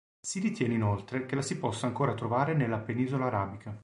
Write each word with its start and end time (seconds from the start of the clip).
Si 0.19 0.39
ritiene 0.39 0.73
inoltre 0.73 1.27
che 1.27 1.35
la 1.35 1.43
si 1.43 1.59
possa 1.59 1.85
ancora 1.85 2.15
trovare 2.15 2.55
nella 2.55 2.79
Penisola 2.79 3.27
arabica. 3.27 3.79